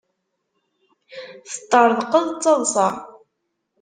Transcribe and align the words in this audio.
Teṭṭerḍqeḍ 1.51 2.25
d 2.31 2.37
taḍsa. 2.43 2.87